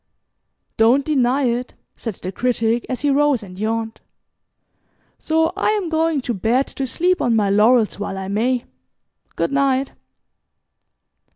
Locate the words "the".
2.15-2.31